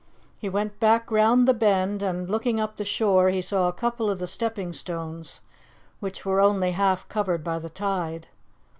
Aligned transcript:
He 0.39 0.49
went 0.49 0.79
back 0.79 1.11
round 1.11 1.47
the 1.47 1.53
bend, 1.53 2.01
and 2.01 2.27
looking 2.27 2.59
up 2.59 2.75
the 2.77 2.83
shore 2.83 3.29
he 3.29 3.39
saw 3.39 3.67
a 3.67 3.71
couple 3.71 4.09
of 4.09 4.17
the 4.17 4.25
stepping 4.25 4.73
stones 4.73 5.41
which 5.99 6.25
were 6.25 6.41
only 6.41 6.71
half 6.71 7.07
covered 7.07 7.43
by 7.43 7.59
the 7.59 7.69
tide. 7.69 8.25